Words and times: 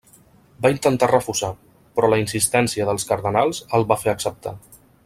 Va 0.65 0.71
intentar 0.75 1.09
refusar, 1.11 1.51
però 1.99 2.11
la 2.15 2.19
insistència 2.23 2.89
dels 2.91 3.07
cardenals 3.13 3.63
el 3.81 3.87
va 3.95 4.03
fer 4.07 4.15
acceptar. 4.17 4.57